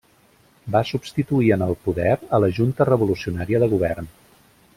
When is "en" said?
1.57-1.65